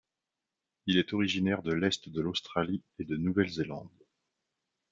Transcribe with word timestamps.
Il 0.87 0.97
est 0.97 1.13
originaire 1.13 1.61
de 1.61 1.73
l'est 1.73 2.09
de 2.09 2.21
l'Australie 2.21 2.81
et 2.97 3.03
de 3.03 3.17
Nouvelle-Zélande. 3.17 3.91